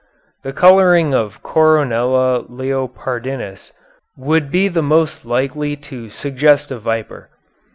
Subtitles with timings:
[0.41, 3.71] The coloring of Coronella leopardinus
[4.17, 7.29] would be the most likely to suggest a viper.